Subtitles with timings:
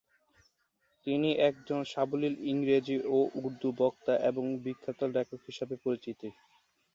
[1.07, 6.21] তিনি একজন সাবলীল ইংরেজি ও উর্দু বক্তা এবং বিখ্যাত লেখক হিসাবে পরিচিত।